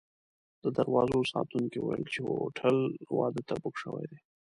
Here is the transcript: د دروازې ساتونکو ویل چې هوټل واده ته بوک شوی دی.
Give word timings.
د 0.63 0.65
دروازې 0.77 1.21
ساتونکو 1.33 1.77
ویل 1.83 2.03
چې 2.13 2.19
هوټل 2.35 2.77
واده 3.19 3.41
ته 3.47 3.53
بوک 3.61 3.75
شوی 3.83 4.05
دی. 4.11 4.19